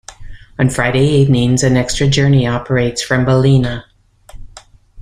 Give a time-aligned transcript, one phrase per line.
[0.57, 3.85] On Friday evenings an extra journey operates from Ballina.